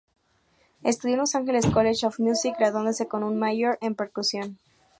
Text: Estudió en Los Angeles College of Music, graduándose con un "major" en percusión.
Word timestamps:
Estudió 0.81 1.13
en 1.13 1.19
Los 1.19 1.35
Angeles 1.35 1.67
College 1.67 2.07
of 2.07 2.17
Music, 2.17 2.55
graduándose 2.57 3.07
con 3.07 3.21
un 3.21 3.37
"major" 3.37 3.77
en 3.81 3.93
percusión. 3.93 4.57